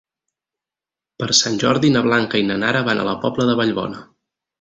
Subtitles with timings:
[1.19, 4.01] Per Sant Jordi na Blanca i na Nara van a la Pobla de Vallbona.